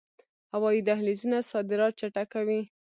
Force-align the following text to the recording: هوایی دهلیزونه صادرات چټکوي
هوایی 0.53 0.81
دهلیزونه 0.89 1.37
صادرات 1.51 1.93
چټکوي 1.99 2.61